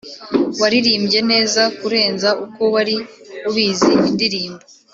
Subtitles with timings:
[0.61, 2.95] waririmbye neza kurenza uko wari
[3.49, 4.63] ubizi; indirimbo